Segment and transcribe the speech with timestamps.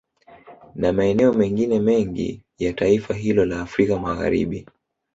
[0.75, 4.67] Na maeneo mengine mengi ya taifa hilo la Afrika Magharibi